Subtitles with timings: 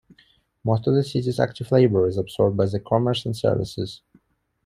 [0.63, 4.01] Most of the city's active labor is absorbed by the commerce and services.